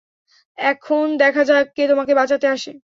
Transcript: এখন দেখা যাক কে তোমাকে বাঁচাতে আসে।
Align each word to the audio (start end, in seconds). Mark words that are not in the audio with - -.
এখন 0.57 1.05
দেখা 1.17 1.43
যাক 1.43 1.65
কে 1.75 1.83
তোমাকে 1.87 2.13
বাঁচাতে 2.15 2.47
আসে। 2.47 2.71